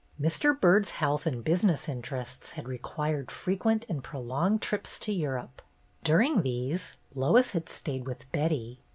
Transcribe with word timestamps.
Mr. 0.19 0.59
Byrd's 0.59 0.89
health 0.89 1.27
and 1.27 1.43
business 1.43 1.87
interests 1.87 2.53
had 2.53 2.67
required 2.67 3.29
frequent 3.29 3.85
and 3.87 4.03
prolonged 4.03 4.59
trips 4.63 4.97
to 4.97 5.13
Europe; 5.13 5.61
during 6.03 6.41
these, 6.41 6.97
Lois 7.13 7.51
had 7.51 7.69
stayed 7.69 8.07
with 8.07 8.25
Betty. 8.31 8.81